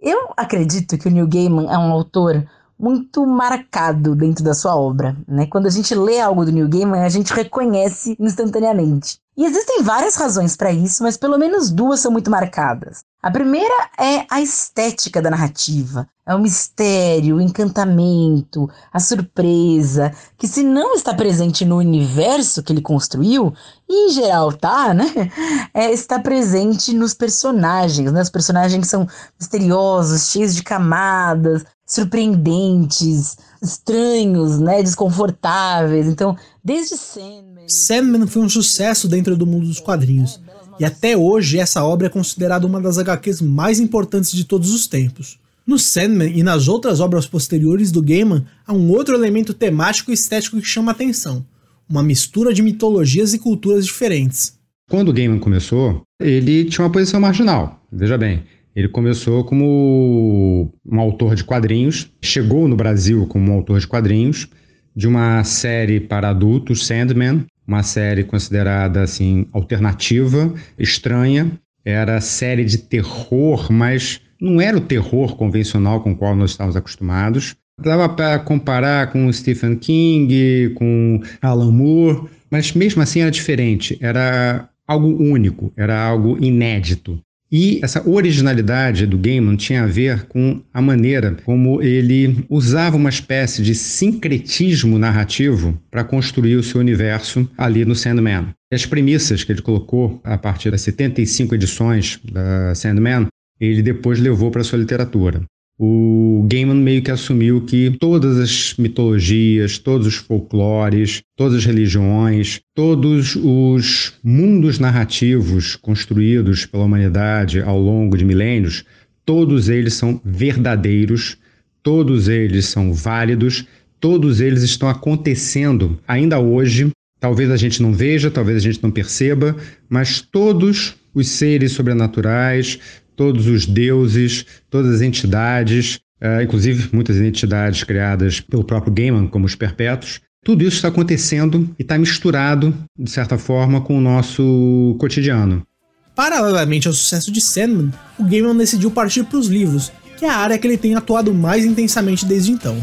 Eu 0.00 0.30
acredito 0.34 0.96
que 0.96 1.08
o 1.08 1.10
Neil 1.10 1.28
Gaiman 1.28 1.66
é 1.66 1.76
um 1.76 1.92
autor 1.92 2.46
muito 2.78 3.26
marcado 3.26 4.14
dentro 4.14 4.44
da 4.44 4.54
sua 4.54 4.76
obra, 4.76 5.16
né? 5.26 5.46
Quando 5.46 5.66
a 5.66 5.70
gente 5.70 5.94
lê 5.94 6.20
algo 6.20 6.44
do 6.44 6.52
Neil 6.52 6.68
Gaiman, 6.68 7.02
a 7.02 7.08
gente 7.08 7.32
reconhece 7.32 8.16
instantaneamente. 8.20 9.18
E 9.36 9.44
existem 9.44 9.82
várias 9.82 10.16
razões 10.16 10.56
para 10.56 10.72
isso, 10.72 11.02
mas 11.02 11.18
pelo 11.18 11.36
menos 11.36 11.70
duas 11.70 12.00
são 12.00 12.10
muito 12.10 12.30
marcadas. 12.30 13.04
A 13.22 13.30
primeira 13.30 13.74
é 13.98 14.24
a 14.30 14.40
estética 14.40 15.20
da 15.20 15.30
narrativa. 15.30 16.08
É 16.26 16.34
o 16.34 16.38
mistério, 16.38 17.36
o 17.36 17.40
encantamento, 17.40 18.68
a 18.92 18.98
surpresa, 18.98 20.12
que 20.38 20.48
se 20.48 20.62
não 20.62 20.94
está 20.94 21.14
presente 21.14 21.64
no 21.64 21.76
universo 21.76 22.62
que 22.62 22.72
ele 22.72 22.80
construiu, 22.80 23.52
e 23.88 24.08
em 24.08 24.12
geral 24.12 24.52
tá, 24.52 24.94
né? 24.94 25.04
É, 25.74 25.92
está 25.92 26.18
presente 26.18 26.94
nos 26.94 27.12
personagens, 27.12 28.10
né? 28.10 28.22
Os 28.22 28.30
personagens 28.30 28.88
são 28.88 29.06
misteriosos, 29.38 30.30
cheios 30.30 30.54
de 30.54 30.62
camadas, 30.62 31.64
surpreendentes, 31.86 33.36
estranhos, 33.62 34.58
né? 34.58 34.82
Desconfortáveis. 34.82 36.06
Então, 36.08 36.36
desde 36.62 36.96
Sandman. 36.96 37.68
Sandman 37.68 38.26
foi 38.26 38.42
um 38.42 38.48
sucesso 38.48 39.08
dentro 39.08 39.36
do 39.36 39.46
mundo 39.46 39.66
dos 39.66 39.80
quadrinhos. 39.80 40.40
E 40.78 40.84
até 40.84 41.16
hoje 41.16 41.58
essa 41.58 41.82
obra 41.84 42.08
é 42.08 42.10
considerada 42.10 42.66
uma 42.66 42.80
das 42.80 42.98
HQs 42.98 43.40
mais 43.40 43.80
importantes 43.80 44.32
de 44.32 44.44
todos 44.44 44.74
os 44.74 44.86
tempos. 44.86 45.38
No 45.66 45.78
Sandman 45.78 46.36
e 46.36 46.42
nas 46.42 46.68
outras 46.68 47.00
obras 47.00 47.26
posteriores 47.26 47.90
do 47.90 48.02
Gaiman, 48.02 48.44
há 48.66 48.72
um 48.72 48.90
outro 48.90 49.14
elemento 49.14 49.54
temático 49.54 50.10
e 50.10 50.14
estético 50.14 50.60
que 50.60 50.66
chama 50.66 50.92
a 50.92 50.94
atenção: 50.94 51.44
uma 51.88 52.02
mistura 52.02 52.52
de 52.52 52.62
mitologias 52.62 53.32
e 53.32 53.38
culturas 53.38 53.84
diferentes. 53.86 54.56
Quando 54.88 55.08
o 55.08 55.12
Gaiman 55.12 55.40
começou, 55.40 56.02
ele 56.20 56.66
tinha 56.66 56.84
uma 56.84 56.92
posição 56.92 57.20
marginal. 57.20 57.80
Veja 57.90 58.16
bem, 58.16 58.44
ele 58.76 58.88
começou 58.88 59.42
como 59.42 60.70
um 60.96 61.00
autor 61.00 61.34
de 61.34 61.44
quadrinhos, 61.44 62.10
chegou 62.22 62.66
no 62.66 62.76
Brasil 62.76 63.26
como 63.26 63.50
um 63.50 63.54
autor 63.54 63.78
de 63.80 63.86
quadrinhos 63.86 64.48
de 64.96 65.06
uma 65.06 65.44
série 65.44 66.00
para 66.00 66.30
adultos, 66.30 66.86
Sandman, 66.86 67.44
uma 67.66 67.82
série 67.82 68.24
considerada 68.24 69.02
assim 69.02 69.46
alternativa, 69.52 70.52
estranha. 70.78 71.52
Era 71.84 72.20
série 72.20 72.64
de 72.64 72.78
terror, 72.78 73.70
mas 73.70 74.20
não 74.40 74.60
era 74.60 74.76
o 74.76 74.80
terror 74.80 75.36
convencional 75.36 76.00
com 76.00 76.12
o 76.12 76.16
qual 76.16 76.34
nós 76.34 76.52
estávamos 76.52 76.76
acostumados. 76.76 77.54
Dava 77.80 78.08
para 78.08 78.38
comparar 78.38 79.12
com 79.12 79.30
Stephen 79.30 79.76
King, 79.76 80.72
com 80.76 81.20
Alan 81.42 81.70
Moore, 81.70 82.28
mas 82.50 82.72
mesmo 82.72 83.02
assim 83.02 83.20
era 83.20 83.30
diferente. 83.30 83.98
Era 84.00 84.68
algo 84.88 85.08
único, 85.08 85.72
era 85.76 86.02
algo 86.02 86.42
inédito. 86.42 87.20
E 87.50 87.78
essa 87.82 88.08
originalidade 88.08 89.06
do 89.06 89.16
Gaiman 89.16 89.56
tinha 89.56 89.84
a 89.84 89.86
ver 89.86 90.26
com 90.26 90.60
a 90.74 90.82
maneira 90.82 91.36
como 91.44 91.80
ele 91.80 92.44
usava 92.50 92.96
uma 92.96 93.08
espécie 93.08 93.62
de 93.62 93.74
sincretismo 93.74 94.98
narrativo 94.98 95.80
para 95.90 96.02
construir 96.02 96.56
o 96.56 96.62
seu 96.62 96.80
universo 96.80 97.48
ali 97.56 97.84
no 97.84 97.94
Sandman. 97.94 98.48
As 98.72 98.84
premissas 98.84 99.44
que 99.44 99.52
ele 99.52 99.62
colocou 99.62 100.20
a 100.24 100.36
partir 100.36 100.72
das 100.72 100.80
75 100.80 101.54
edições 101.54 102.18
da 102.32 102.74
Sandman, 102.74 103.28
ele 103.60 103.80
depois 103.80 104.18
levou 104.18 104.50
para 104.50 104.64
sua 104.64 104.78
literatura 104.78 105.40
o 105.78 106.46
Gaiman 106.50 106.76
meio 106.76 107.02
que 107.02 107.10
assumiu 107.10 107.60
que 107.60 107.90
todas 108.00 108.38
as 108.38 108.74
mitologias, 108.78 109.78
todos 109.78 110.06
os 110.06 110.14
folclores, 110.14 111.22
todas 111.36 111.58
as 111.58 111.64
religiões, 111.66 112.60
todos 112.74 113.36
os 113.36 114.14
mundos 114.24 114.78
narrativos 114.78 115.76
construídos 115.76 116.64
pela 116.64 116.84
humanidade 116.84 117.60
ao 117.60 117.78
longo 117.78 118.16
de 118.16 118.24
milênios, 118.24 118.84
todos 119.24 119.68
eles 119.68 119.94
são 119.94 120.20
verdadeiros, 120.24 121.36
todos 121.82 122.28
eles 122.28 122.66
são 122.66 122.94
válidos, 122.94 123.66
todos 124.00 124.40
eles 124.40 124.62
estão 124.62 124.88
acontecendo 124.88 125.98
ainda 126.08 126.38
hoje. 126.38 126.90
Talvez 127.20 127.50
a 127.50 127.56
gente 127.56 127.82
não 127.82 127.92
veja, 127.92 128.30
talvez 128.30 128.56
a 128.58 128.60
gente 128.60 128.82
não 128.82 128.90
perceba, 128.90 129.56
mas 129.88 130.20
todos 130.20 130.94
os 131.14 131.28
seres 131.28 131.72
sobrenaturais, 131.72 132.78
todos 133.16 133.46
os 133.46 133.66
deuses, 133.66 134.44
todas 134.70 134.96
as 134.96 135.00
entidades, 135.00 135.98
uh, 136.22 136.42
inclusive 136.42 136.88
muitas 136.92 137.16
entidades 137.16 137.82
criadas 137.82 138.40
pelo 138.40 138.62
próprio 138.62 138.92
Gaiman, 138.92 139.26
como 139.26 139.46
os 139.46 139.54
Perpétuos. 139.54 140.20
Tudo 140.44 140.62
isso 140.62 140.76
está 140.76 140.88
acontecendo 140.88 141.74
e 141.78 141.82
está 141.82 141.98
misturado, 141.98 142.72
de 142.96 143.10
certa 143.10 143.36
forma, 143.36 143.80
com 143.80 143.98
o 143.98 144.00
nosso 144.00 144.94
cotidiano. 145.00 145.66
Paralelamente 146.14 146.86
ao 146.86 146.94
sucesso 146.94 147.32
de 147.32 147.40
Sandman, 147.40 147.92
o 148.18 148.24
Gaiman 148.24 148.56
decidiu 148.56 148.90
partir 148.90 149.24
para 149.24 149.38
os 149.38 149.48
livros, 149.48 149.90
que 150.16 150.24
é 150.24 150.30
a 150.30 150.36
área 150.36 150.56
que 150.56 150.66
ele 150.66 150.78
tem 150.78 150.94
atuado 150.94 151.34
mais 151.34 151.64
intensamente 151.64 152.24
desde 152.24 152.52
então. 152.52 152.82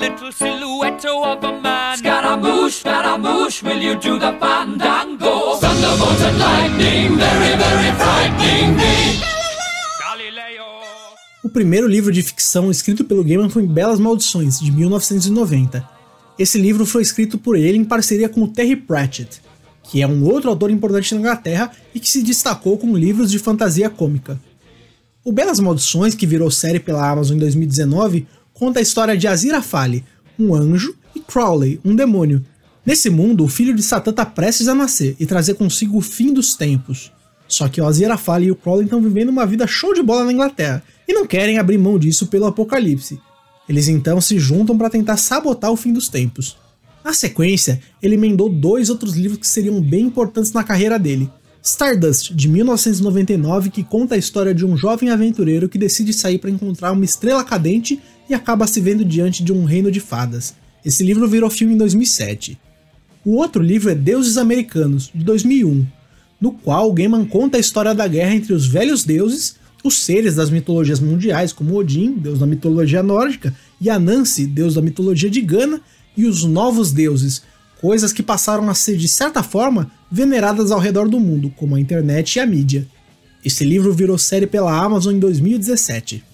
Little 0.00 0.32
silhouette 0.32 1.06
of 1.06 1.44
a 1.44 1.52
man. 1.60 1.98
Scaramouche, 1.98 2.80
Scaramouche, 2.80 3.62
will 3.62 3.82
you 3.82 3.94
do 3.96 4.18
the 4.18 4.32
fandango? 4.40 5.58
Thunderbolt 5.60 6.20
and 6.22 6.38
lightning, 6.38 7.16
very, 7.16 7.56
very 7.56 7.92
frightening 7.98 8.76
me. 8.76 9.20
O 11.42 11.48
primeiro 11.48 11.86
livro 11.86 12.12
de 12.12 12.22
ficção 12.22 12.70
escrito 12.70 13.04
pelo 13.04 13.24
Gaiman 13.24 13.50
foi 13.50 13.66
Belas 13.66 13.98
Maldições, 13.98 14.60
de 14.60 14.70
1990. 14.70 15.86
Esse 16.38 16.58
livro 16.58 16.86
foi 16.86 17.02
escrito 17.02 17.38
por 17.38 17.56
ele 17.56 17.76
em 17.76 17.84
parceria 17.84 18.28
com 18.28 18.42
o 18.42 18.48
Terry 18.48 18.76
Pratchett, 18.76 19.40
que 19.82 20.00
é 20.00 20.06
um 20.06 20.24
outro 20.24 20.48
autor 20.48 20.70
importante 20.70 21.14
na 21.14 21.20
Inglaterra 21.20 21.72
e 21.94 22.00
que 22.00 22.08
se 22.08 22.22
destacou 22.22 22.78
com 22.78 22.96
livros 22.96 23.30
de 23.30 23.38
fantasia 23.38 23.90
cômica. 23.90 24.40
O 25.24 25.32
Belas 25.32 25.60
Maldições, 25.60 26.14
que 26.14 26.26
virou 26.26 26.50
série 26.50 26.80
pela 26.80 27.10
Amazon 27.10 27.36
em 27.36 27.40
2019, 27.40 28.26
conta 28.60 28.78
a 28.78 28.82
história 28.82 29.16
de 29.16 29.26
Aziraphale, 29.26 30.04
um 30.38 30.54
anjo, 30.54 30.94
e 31.16 31.20
Crowley, 31.20 31.80
um 31.82 31.96
demônio. 31.96 32.44
Nesse 32.84 33.08
mundo, 33.08 33.42
o 33.42 33.48
filho 33.48 33.74
de 33.74 33.82
Satã 33.82 34.10
está 34.10 34.26
prestes 34.26 34.68
a 34.68 34.74
nascer 34.74 35.16
e 35.18 35.24
trazer 35.24 35.54
consigo 35.54 35.96
o 35.96 36.02
fim 36.02 36.30
dos 36.30 36.54
tempos. 36.54 37.10
Só 37.48 37.68
que 37.68 37.80
o 37.80 37.86
Aziraphale 37.86 38.46
e 38.46 38.50
o 38.50 38.54
Crowley 38.54 38.84
estão 38.84 39.00
vivendo 39.00 39.30
uma 39.30 39.46
vida 39.46 39.66
show 39.66 39.94
de 39.94 40.02
bola 40.02 40.26
na 40.26 40.32
Inglaterra 40.32 40.82
e 41.08 41.12
não 41.14 41.26
querem 41.26 41.58
abrir 41.58 41.78
mão 41.78 41.98
disso 41.98 42.26
pelo 42.26 42.44
apocalipse. 42.44 43.18
Eles 43.66 43.88
então 43.88 44.20
se 44.20 44.38
juntam 44.38 44.76
para 44.76 44.90
tentar 44.90 45.16
sabotar 45.16 45.72
o 45.72 45.76
fim 45.76 45.92
dos 45.92 46.10
tempos. 46.10 46.58
Na 47.02 47.14
sequência, 47.14 47.80
ele 48.02 48.16
emendou 48.16 48.50
dois 48.50 48.90
outros 48.90 49.14
livros 49.14 49.40
que 49.40 49.48
seriam 49.48 49.80
bem 49.80 50.02
importantes 50.02 50.52
na 50.52 50.62
carreira 50.62 50.98
dele. 50.98 51.30
Stardust, 51.62 52.34
de 52.34 52.48
1999, 52.48 53.70
que 53.70 53.82
conta 53.82 54.14
a 54.14 54.18
história 54.18 54.54
de 54.54 54.66
um 54.66 54.76
jovem 54.76 55.08
aventureiro 55.08 55.68
que 55.68 55.78
decide 55.78 56.12
sair 56.12 56.38
para 56.38 56.50
encontrar 56.50 56.92
uma 56.92 57.04
estrela 57.04 57.42
cadente 57.42 58.00
e 58.30 58.34
acaba 58.34 58.68
se 58.68 58.80
vendo 58.80 59.04
diante 59.04 59.42
de 59.42 59.52
um 59.52 59.64
reino 59.64 59.90
de 59.90 59.98
fadas. 59.98 60.54
Esse 60.84 61.02
livro 61.02 61.28
virou 61.28 61.50
filme 61.50 61.74
em 61.74 61.76
2007. 61.76 62.56
O 63.24 63.34
outro 63.34 63.60
livro 63.60 63.90
é 63.90 63.94
Deuses 63.94 64.38
Americanos, 64.38 65.10
de 65.12 65.24
2001, 65.24 65.84
no 66.40 66.52
qual 66.52 66.92
Gaiman 66.92 67.24
conta 67.26 67.56
a 67.56 67.60
história 67.60 67.92
da 67.92 68.06
guerra 68.06 68.34
entre 68.34 68.54
os 68.54 68.66
velhos 68.66 69.04
deuses, 69.04 69.56
os 69.82 69.98
seres 69.98 70.36
das 70.36 70.48
mitologias 70.48 71.00
mundiais, 71.00 71.52
como 71.52 71.76
Odin, 71.76 72.12
deus 72.12 72.38
da 72.38 72.46
mitologia 72.46 73.02
nórdica, 73.02 73.54
e 73.80 73.90
Anansi, 73.90 74.46
deus 74.46 74.74
da 74.74 74.80
mitologia 74.80 75.28
de 75.28 75.40
Gana, 75.40 75.80
e 76.16 76.24
os 76.24 76.44
novos 76.44 76.92
deuses, 76.92 77.42
coisas 77.80 78.12
que 78.12 78.22
passaram 78.22 78.70
a 78.70 78.74
ser, 78.74 78.96
de 78.96 79.08
certa 79.08 79.42
forma, 79.42 79.90
veneradas 80.10 80.70
ao 80.70 80.78
redor 80.78 81.08
do 81.08 81.18
mundo, 81.18 81.52
como 81.56 81.74
a 81.74 81.80
internet 81.80 82.36
e 82.36 82.40
a 82.40 82.46
mídia. 82.46 82.86
Esse 83.44 83.64
livro 83.64 83.92
virou 83.92 84.16
série 84.16 84.46
pela 84.46 84.78
Amazon 84.78 85.14
em 85.14 85.18
2017. 85.18 86.29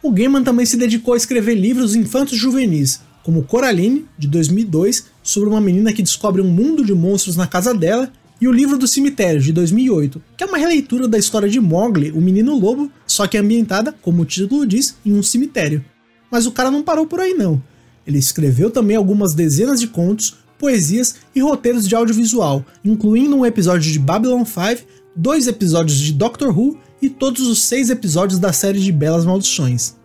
O 0.00 0.12
Gaiman 0.12 0.44
também 0.44 0.64
se 0.64 0.76
dedicou 0.76 1.14
a 1.14 1.16
escrever 1.16 1.54
livros 1.54 1.96
infantos 1.96 2.38
juvenis, 2.38 3.00
como 3.24 3.42
Coraline, 3.42 4.06
de 4.16 4.28
2002, 4.28 5.06
sobre 5.22 5.50
uma 5.50 5.60
menina 5.60 5.92
que 5.92 6.02
descobre 6.02 6.40
um 6.40 6.48
mundo 6.48 6.84
de 6.84 6.94
monstros 6.94 7.36
na 7.36 7.46
casa 7.46 7.74
dela, 7.74 8.10
e 8.40 8.46
o 8.46 8.52
Livro 8.52 8.78
do 8.78 8.86
Cemitério, 8.86 9.40
de 9.40 9.52
2008, 9.52 10.22
que 10.36 10.44
é 10.44 10.46
uma 10.46 10.58
releitura 10.58 11.08
da 11.08 11.18
história 11.18 11.48
de 11.48 11.58
Mowgli, 11.58 12.12
o 12.12 12.20
menino 12.20 12.56
lobo, 12.56 12.90
só 13.06 13.26
que 13.26 13.36
ambientada, 13.36 13.92
como 14.00 14.22
o 14.22 14.24
título 14.24 14.64
diz, 14.64 14.96
em 15.04 15.12
um 15.12 15.22
cemitério. 15.22 15.84
Mas 16.30 16.46
o 16.46 16.52
cara 16.52 16.70
não 16.70 16.82
parou 16.82 17.04
por 17.04 17.18
aí 17.18 17.34
não. 17.34 17.60
Ele 18.06 18.18
escreveu 18.18 18.70
também 18.70 18.96
algumas 18.96 19.34
dezenas 19.34 19.80
de 19.80 19.88
contos, 19.88 20.36
poesias 20.56 21.16
e 21.34 21.40
roteiros 21.40 21.88
de 21.88 21.96
audiovisual, 21.96 22.64
incluindo 22.84 23.34
um 23.34 23.44
episódio 23.44 23.90
de 23.90 23.98
Babylon 23.98 24.44
5, 24.44 24.88
dois 25.16 25.48
episódios 25.48 25.98
de 25.98 26.12
Doctor 26.12 26.56
Who 26.56 26.78
e 27.00 27.08
todos 27.08 27.46
os 27.46 27.62
seis 27.62 27.90
episódios 27.90 28.38
da 28.38 28.52
série 28.52 28.80
de 28.80 28.92
Belas 28.92 29.24
Maldições. 29.24 29.96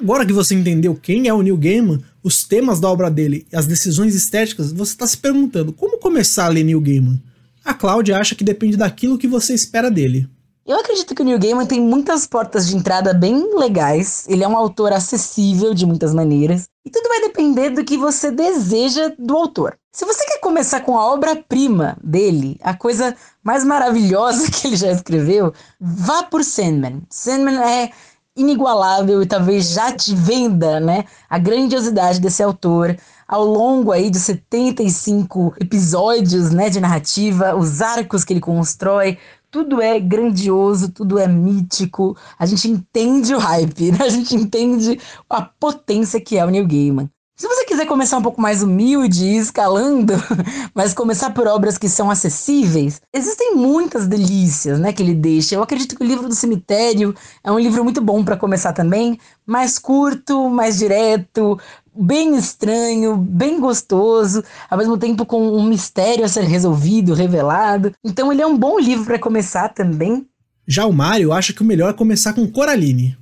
Agora 0.00 0.26
que 0.26 0.32
você 0.32 0.54
entendeu 0.54 0.94
quem 0.94 1.28
é 1.28 1.34
o 1.34 1.42
Neil 1.42 1.56
Gaiman, 1.56 2.00
os 2.22 2.42
temas 2.42 2.80
da 2.80 2.88
obra 2.88 3.10
dele 3.10 3.46
e 3.52 3.54
as 3.54 3.66
decisões 3.66 4.14
estéticas, 4.14 4.72
você 4.72 4.92
está 4.92 5.06
se 5.06 5.16
perguntando 5.16 5.72
como 5.72 5.98
começar 5.98 6.46
a 6.46 6.48
ler 6.48 6.64
Neil 6.64 6.80
Gaiman? 6.80 7.22
A 7.64 7.74
Cláudia 7.74 8.18
acha 8.18 8.34
que 8.34 8.42
depende 8.42 8.76
daquilo 8.76 9.18
que 9.18 9.28
você 9.28 9.54
espera 9.54 9.90
dele. 9.90 10.28
Eu 10.70 10.78
acredito 10.78 11.16
que 11.16 11.22
o 11.22 11.24
Neil 11.24 11.36
Gaiman 11.36 11.66
tem 11.66 11.80
muitas 11.80 12.28
portas 12.28 12.68
de 12.68 12.76
entrada 12.76 13.12
bem 13.12 13.58
legais. 13.58 14.24
Ele 14.28 14.44
é 14.44 14.46
um 14.46 14.56
autor 14.56 14.92
acessível 14.92 15.74
de 15.74 15.84
muitas 15.84 16.14
maneiras. 16.14 16.68
E 16.86 16.90
tudo 16.90 17.08
vai 17.08 17.22
depender 17.22 17.70
do 17.70 17.84
que 17.84 17.98
você 17.98 18.30
deseja 18.30 19.10
do 19.18 19.36
autor. 19.36 19.76
Se 19.92 20.04
você 20.04 20.24
quer 20.24 20.38
começar 20.38 20.82
com 20.82 20.96
a 20.96 21.12
obra-prima 21.12 21.98
dele, 22.00 22.56
a 22.62 22.72
coisa 22.72 23.16
mais 23.42 23.64
maravilhosa 23.64 24.46
que 24.48 24.68
ele 24.68 24.76
já 24.76 24.92
escreveu, 24.92 25.52
vá 25.80 26.22
por 26.22 26.44
Sandman. 26.44 27.02
Sandman 27.10 27.58
é 27.64 27.90
inigualável 28.36 29.20
e 29.24 29.26
talvez 29.26 29.70
já 29.70 29.90
te 29.90 30.14
venda, 30.14 30.78
né, 30.78 31.04
a 31.28 31.36
grandiosidade 31.36 32.20
desse 32.20 32.44
autor 32.44 32.96
ao 33.26 33.44
longo 33.44 33.92
aí 33.92 34.10
de 34.10 34.18
75 34.18 35.54
episódios, 35.60 36.50
né, 36.50 36.68
de 36.68 36.80
narrativa, 36.80 37.54
os 37.54 37.80
arcos 37.80 38.24
que 38.24 38.32
ele 38.32 38.40
constrói, 38.40 39.18
tudo 39.50 39.80
é 39.82 39.98
grandioso, 39.98 40.92
tudo 40.92 41.18
é 41.18 41.26
mítico. 41.26 42.16
A 42.38 42.46
gente 42.46 42.68
entende 42.68 43.34
o 43.34 43.38
hype, 43.38 43.92
né? 43.92 43.98
a 44.02 44.08
gente 44.08 44.34
entende 44.34 44.98
a 45.28 45.42
potência 45.42 46.20
que 46.20 46.38
é 46.38 46.44
o 46.44 46.50
Neil 46.50 46.66
Gaiman. 46.66 47.10
Se 47.40 47.48
você 47.48 47.64
quiser 47.64 47.86
começar 47.86 48.18
um 48.18 48.22
pouco 48.22 48.38
mais 48.38 48.62
humilde 48.62 49.24
e 49.24 49.38
escalando, 49.38 50.12
mas 50.76 50.92
começar 50.92 51.30
por 51.30 51.46
obras 51.46 51.78
que 51.78 51.88
são 51.88 52.10
acessíveis, 52.10 53.00
existem 53.14 53.54
muitas 53.54 54.06
delícias, 54.06 54.78
né, 54.78 54.92
que 54.92 55.02
ele 55.02 55.14
deixa. 55.14 55.54
Eu 55.54 55.62
acredito 55.62 55.96
que 55.96 56.02
o 56.02 56.06
livro 56.06 56.28
do 56.28 56.34
cemitério 56.34 57.14
é 57.42 57.50
um 57.50 57.58
livro 57.58 57.82
muito 57.82 58.02
bom 58.02 58.22
para 58.22 58.36
começar 58.36 58.74
também, 58.74 59.18
mais 59.46 59.78
curto, 59.78 60.50
mais 60.50 60.76
direto, 60.76 61.58
bem 61.96 62.36
estranho, 62.36 63.16
bem 63.16 63.58
gostoso, 63.58 64.44
ao 64.68 64.76
mesmo 64.76 64.98
tempo 64.98 65.24
com 65.24 65.56
um 65.56 65.64
mistério 65.64 66.26
a 66.26 66.28
ser 66.28 66.44
resolvido, 66.44 67.14
revelado. 67.14 67.90
Então 68.04 68.30
ele 68.30 68.42
é 68.42 68.46
um 68.46 68.58
bom 68.58 68.78
livro 68.78 69.06
para 69.06 69.18
começar 69.18 69.70
também. 69.70 70.26
Já 70.68 70.84
o 70.84 70.92
Mário 70.92 71.32
acha 71.32 71.54
que 71.54 71.62
o 71.62 71.66
melhor 71.66 71.88
é 71.88 71.94
começar 71.94 72.34
com 72.34 72.46
Coraline. 72.46 73.16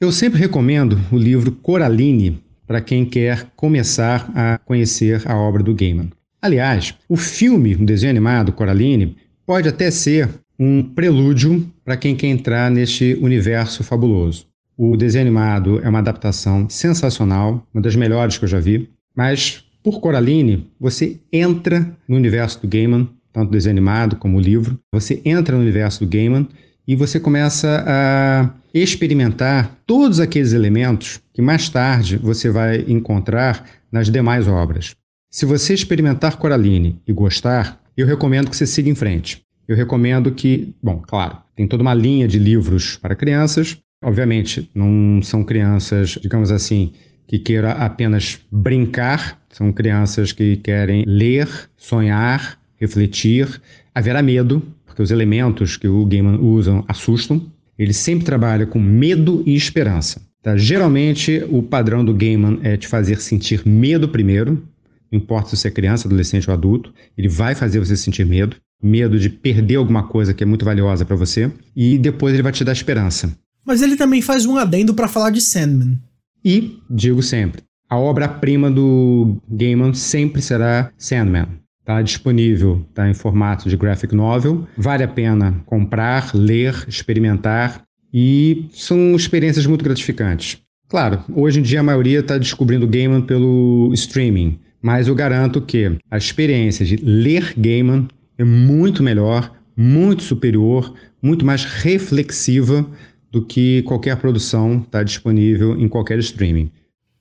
Eu 0.00 0.12
sempre 0.12 0.38
recomendo 0.38 1.00
o 1.10 1.16
livro 1.18 1.50
Coraline 1.50 2.45
para 2.66 2.80
quem 2.80 3.04
quer 3.04 3.46
começar 3.54 4.30
a 4.34 4.58
conhecer 4.58 5.22
a 5.26 5.36
obra 5.36 5.62
do 5.62 5.74
Gaiman. 5.74 6.10
Aliás, 6.40 6.94
o 7.08 7.16
filme, 7.16 7.74
o 7.74 7.84
desenho 7.84 8.10
animado 8.10 8.52
Coraline, 8.52 9.16
pode 9.46 9.68
até 9.68 9.90
ser 9.90 10.28
um 10.58 10.82
prelúdio 10.82 11.70
para 11.84 11.96
quem 11.96 12.16
quer 12.16 12.28
entrar 12.28 12.70
neste 12.70 13.14
universo 13.20 13.84
fabuloso. 13.84 14.46
O 14.76 14.96
desenho 14.96 15.22
animado 15.22 15.80
é 15.82 15.88
uma 15.88 16.00
adaptação 16.00 16.68
sensacional, 16.68 17.66
uma 17.72 17.82
das 17.82 17.96
melhores 17.96 18.36
que 18.36 18.44
eu 18.44 18.48
já 18.48 18.60
vi, 18.60 18.90
mas 19.14 19.64
por 19.82 20.00
Coraline, 20.00 20.66
você 20.80 21.20
entra 21.32 21.96
no 22.08 22.16
universo 22.16 22.60
do 22.60 22.68
Gaiman, 22.68 23.08
tanto 23.32 23.52
desenho 23.52 23.74
animado 23.74 24.16
como 24.16 24.36
o 24.36 24.40
livro, 24.40 24.78
você 24.92 25.22
entra 25.24 25.54
no 25.54 25.62
universo 25.62 26.04
do 26.04 26.10
Gaiman 26.10 26.48
e 26.88 26.96
você 26.96 27.20
começa 27.20 27.84
a 27.86 28.50
experimentar 28.82 29.78
todos 29.86 30.20
aqueles 30.20 30.52
elementos 30.52 31.20
que 31.32 31.42
mais 31.42 31.68
tarde 31.68 32.16
você 32.16 32.50
vai 32.50 32.84
encontrar 32.88 33.64
nas 33.90 34.10
demais 34.10 34.48
obras. 34.48 34.94
Se 35.30 35.44
você 35.44 35.74
experimentar 35.74 36.36
Coraline 36.36 37.00
e 37.06 37.12
gostar, 37.12 37.80
eu 37.96 38.06
recomendo 38.06 38.50
que 38.50 38.56
você 38.56 38.66
siga 38.66 38.88
em 38.88 38.94
frente. 38.94 39.42
Eu 39.68 39.76
recomendo 39.76 40.30
que, 40.30 40.74
bom, 40.82 41.02
claro, 41.06 41.38
tem 41.54 41.66
toda 41.66 41.82
uma 41.82 41.94
linha 41.94 42.28
de 42.28 42.38
livros 42.38 42.96
para 42.96 43.16
crianças. 43.16 43.76
Obviamente, 44.02 44.70
não 44.74 45.20
são 45.22 45.42
crianças, 45.42 46.10
digamos 46.22 46.50
assim, 46.50 46.92
que 47.26 47.38
queiram 47.38 47.70
apenas 47.70 48.38
brincar, 48.50 49.40
são 49.50 49.72
crianças 49.72 50.32
que 50.32 50.56
querem 50.58 51.04
ler, 51.06 51.48
sonhar, 51.76 52.58
refletir. 52.76 53.60
Haverá 53.94 54.22
medo, 54.22 54.62
porque 54.84 55.02
os 55.02 55.10
elementos 55.10 55.76
que 55.76 55.88
o 55.88 56.04
Gaiman 56.04 56.38
usa 56.38 56.84
assustam. 56.86 57.50
Ele 57.78 57.92
sempre 57.92 58.24
trabalha 58.24 58.66
com 58.66 58.78
medo 58.78 59.42
e 59.46 59.54
esperança. 59.54 60.20
Tá? 60.42 60.56
Geralmente, 60.56 61.44
o 61.50 61.62
padrão 61.62 62.04
do 62.04 62.14
Gaiman 62.14 62.58
é 62.62 62.76
te 62.76 62.86
fazer 62.86 63.20
sentir 63.20 63.66
medo 63.66 64.08
primeiro, 64.08 64.62
não 65.10 65.18
importa 65.18 65.50
se 65.50 65.56
você 65.56 65.68
é 65.68 65.70
criança, 65.70 66.06
adolescente 66.06 66.48
ou 66.48 66.54
adulto, 66.54 66.92
ele 67.16 67.28
vai 67.28 67.54
fazer 67.54 67.78
você 67.78 67.96
sentir 67.96 68.26
medo, 68.26 68.56
medo 68.82 69.18
de 69.18 69.30
perder 69.30 69.76
alguma 69.76 70.06
coisa 70.06 70.34
que 70.34 70.42
é 70.42 70.46
muito 70.46 70.64
valiosa 70.64 71.04
para 71.04 71.16
você, 71.16 71.50
e 71.74 71.98
depois 71.98 72.34
ele 72.34 72.42
vai 72.42 72.52
te 72.52 72.64
dar 72.64 72.72
esperança. 72.72 73.36
Mas 73.64 73.82
ele 73.82 73.96
também 73.96 74.22
faz 74.22 74.46
um 74.46 74.56
adendo 74.56 74.94
para 74.94 75.08
falar 75.08 75.30
de 75.30 75.40
Sandman. 75.40 75.98
E, 76.44 76.78
digo 76.88 77.22
sempre, 77.22 77.62
a 77.88 77.96
obra-prima 77.96 78.70
do 78.70 79.36
Gaiman 79.48 79.94
sempre 79.94 80.40
será 80.42 80.92
Sandman. 80.96 81.46
Está 81.86 82.02
disponível, 82.02 82.84
está 82.90 83.08
em 83.08 83.14
formato 83.14 83.68
de 83.68 83.76
graphic 83.76 84.12
novel. 84.12 84.66
Vale 84.76 85.04
a 85.04 85.08
pena 85.08 85.62
comprar, 85.66 86.34
ler, 86.34 86.74
experimentar 86.88 87.84
e 88.12 88.66
são 88.72 89.14
experiências 89.14 89.66
muito 89.66 89.84
gratificantes. 89.84 90.58
Claro, 90.88 91.22
hoje 91.32 91.60
em 91.60 91.62
dia 91.62 91.78
a 91.78 91.84
maioria 91.84 92.18
está 92.18 92.38
descobrindo 92.38 92.88
Gaiman 92.88 93.22
pelo 93.22 93.92
streaming, 93.94 94.58
mas 94.82 95.06
eu 95.06 95.14
garanto 95.14 95.60
que 95.60 95.96
a 96.10 96.16
experiência 96.18 96.84
de 96.84 96.96
ler 96.96 97.54
Gaiman 97.56 98.08
é 98.36 98.42
muito 98.42 99.00
melhor, 99.00 99.52
muito 99.76 100.24
superior, 100.24 100.92
muito 101.22 101.46
mais 101.46 101.64
reflexiva 101.64 102.84
do 103.30 103.44
que 103.44 103.82
qualquer 103.82 104.16
produção 104.16 104.82
está 104.84 105.04
disponível 105.04 105.80
em 105.80 105.86
qualquer 105.86 106.18
streaming. 106.18 106.68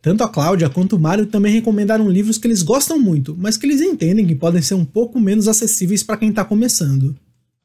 Tanto 0.05 0.23
a 0.23 0.29
Cláudia 0.29 0.69
quanto 0.69 0.95
o 0.95 0.99
Mário 0.99 1.25
também 1.25 1.51
recomendaram 1.51 2.07
livros 2.07 2.37
que 2.37 2.45
eles 2.45 2.61
gostam 2.61 2.99
muito, 2.99 3.35
mas 3.35 3.57
que 3.57 3.65
eles 3.65 3.81
entendem 3.81 4.27
que 4.27 4.35
podem 4.35 4.61
ser 4.61 4.75
um 4.75 4.85
pouco 4.85 5.19
menos 5.19 5.47
acessíveis 5.47 6.03
para 6.03 6.15
quem 6.15 6.29
está 6.29 6.45
começando. 6.45 7.15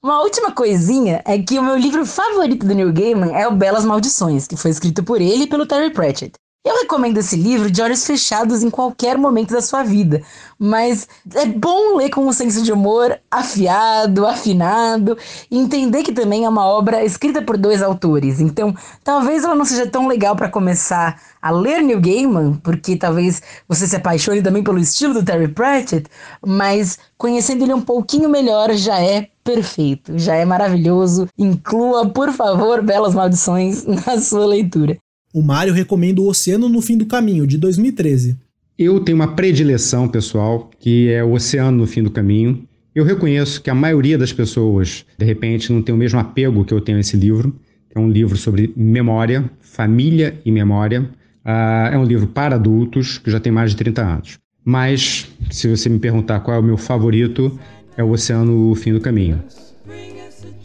Uma 0.03 0.23
última 0.23 0.51
coisinha 0.51 1.21
é 1.27 1.39
que 1.39 1.59
o 1.59 1.63
meu 1.63 1.77
livro 1.77 2.07
favorito 2.07 2.67
do 2.67 2.75
Neil 2.75 2.95
Gaiman 2.95 3.35
é 3.35 3.47
o 3.47 3.55
Belas 3.55 3.85
Maldições, 3.85 4.47
que 4.47 4.57
foi 4.57 4.71
escrito 4.71 5.03
por 5.03 5.21
ele 5.21 5.43
e 5.43 5.47
pelo 5.47 5.67
Terry 5.67 5.93
Pratchett. 5.93 6.33
Eu 6.63 6.77
recomendo 6.77 7.17
esse 7.17 7.37
livro 7.37 7.71
de 7.71 7.81
olhos 7.81 8.05
fechados 8.05 8.63
em 8.63 8.69
qualquer 8.69 9.17
momento 9.17 9.51
da 9.51 9.63
sua 9.63 9.83
vida, 9.83 10.23
mas 10.59 11.09
é 11.35 11.47
bom 11.47 11.97
ler 11.97 12.11
com 12.11 12.27
um 12.27 12.33
senso 12.35 12.63
de 12.63 12.71
humor 12.71 13.19
afiado, 13.31 14.27
afinado, 14.27 15.17
e 15.51 15.57
entender 15.57 16.03
que 16.03 16.13
também 16.13 16.45
é 16.45 16.49
uma 16.51 16.67
obra 16.67 17.03
escrita 17.03 17.41
por 17.41 17.57
dois 17.57 17.81
autores. 17.81 18.43
Então, 18.43 18.77
talvez 19.03 19.43
ela 19.43 19.55
não 19.55 19.65
seja 19.65 19.87
tão 19.87 20.07
legal 20.07 20.37
para 20.37 20.51
começar 20.51 21.19
a 21.41 21.51
ler 21.51 21.81
Neil 21.81 21.99
Gaiman, 21.99 22.61
porque 22.63 22.95
talvez 22.95 23.41
você 23.67 23.87
se 23.87 23.97
apaixone 23.97 24.43
também 24.43 24.63
pelo 24.63 24.79
estilo 24.79 25.15
do 25.15 25.25
Terry 25.25 25.49
Pratchett, 25.49 26.11
mas 26.47 26.99
conhecendo 27.17 27.65
ele 27.65 27.73
um 27.73 27.81
pouquinho 27.81 28.29
melhor 28.29 28.75
já 28.75 29.01
é 29.01 29.31
perfeito, 29.43 30.19
já 30.19 30.35
é 30.35 30.45
maravilhoso. 30.45 31.27
Inclua, 31.39 32.11
por 32.11 32.31
favor, 32.35 32.83
Belas 32.83 33.15
Maldições 33.15 33.87
na 34.07 34.21
sua 34.21 34.45
leitura. 34.45 34.99
O 35.33 35.43
Mário 35.43 35.73
recomenda 35.73 36.21
O 36.21 36.27
Oceano 36.27 36.69
no 36.69 36.83
Fim 36.83 36.99
do 36.99 37.07
Caminho, 37.07 37.47
de 37.47 37.57
2013. 37.57 38.37
Eu 38.77 38.99
tenho 38.99 39.15
uma 39.15 39.37
predileção, 39.37 40.09
pessoal, 40.09 40.69
que 40.81 41.09
é 41.09 41.23
O 41.23 41.35
Oceano 41.35 41.79
no 41.79 41.87
Fim 41.87 42.03
do 42.03 42.11
Caminho. 42.11 42.65
Eu 42.93 43.05
reconheço 43.05 43.63
que 43.63 43.71
a 43.71 43.75
maioria 43.75 44.19
das 44.19 44.33
pessoas, 44.33 45.05
de 45.17 45.25
repente, 45.25 45.73
não 45.73 45.83
tem 45.83 45.95
o 45.95 45.99
mesmo 45.99 46.19
apego 46.19 46.65
que 46.65 46.75
eu 46.75 46.81
tenho 46.81 46.99
a 46.99 47.01
esse 47.01 47.17
livro, 47.17 47.55
que 47.89 47.97
é 47.97 48.01
um 48.01 48.11
livro 48.11 48.37
sobre 48.37 48.73
memória, 48.77 49.49
família 49.61 50.37
e 50.45 50.51
memória. 50.51 51.03
Uh, 51.45 51.95
é 51.95 51.97
um 51.97 52.05
livro 52.05 52.27
para 52.27 52.57
adultos, 52.57 53.19
que 53.19 53.31
já 53.31 53.39
tem 53.39 53.53
mais 53.53 53.71
de 53.71 53.77
30 53.77 54.03
anos. 54.03 54.39
Mas, 54.65 55.29
se 55.49 55.69
você 55.69 55.89
me 55.89 56.01
perguntar 56.01 56.41
qual 56.41 56.57
é 56.57 56.61
o 56.61 56.63
meu 56.63 56.77
favorito, 56.77 57.57
é 57.97 58.03
O 58.03 58.11
Oceano 58.11 58.71
no 58.71 58.75
Fim 58.75 58.93
do 58.93 59.01
Caminho. 59.01 59.41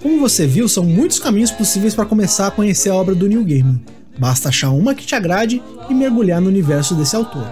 Como 0.01 0.19
você 0.19 0.47
viu, 0.47 0.67
são 0.67 0.83
muitos 0.83 1.19
caminhos 1.19 1.51
possíveis 1.51 1.93
para 1.93 2.05
começar 2.05 2.47
a 2.47 2.51
conhecer 2.51 2.89
a 2.89 2.95
obra 2.95 3.13
do 3.13 3.27
Neil 3.27 3.43
Gaiman. 3.43 3.79
Basta 4.17 4.49
achar 4.49 4.69
uma 4.69 4.95
que 4.95 5.05
te 5.05 5.15
agrade 5.15 5.61
e 5.89 5.93
mergulhar 5.93 6.41
no 6.41 6.47
universo 6.47 6.95
desse 6.95 7.15
autor. 7.15 7.45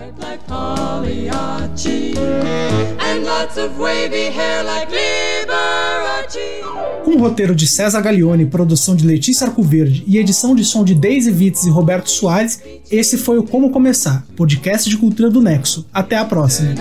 Com 7.04 7.12
o 7.12 7.20
roteiro 7.20 7.54
de 7.54 7.68
César 7.68 8.02
Gaglione, 8.02 8.46
produção 8.46 8.96
de 8.96 9.06
Letícia 9.06 9.48
Arcoverde 9.48 10.04
e 10.08 10.18
edição 10.18 10.56
de 10.56 10.64
som 10.64 10.84
de 10.84 10.96
Daisy 10.96 11.32
Vitz 11.32 11.66
e 11.66 11.70
Roberto 11.70 12.10
Soares, 12.10 12.62
esse 12.90 13.18
foi 13.18 13.38
o 13.38 13.44
Como 13.44 13.70
Começar, 13.70 14.26
podcast 14.36 14.90
de 14.90 14.98
cultura 14.98 15.30
do 15.30 15.42
Nexo. 15.42 15.86
Até 15.94 16.18
a 16.18 16.26
próxima. 16.26 16.76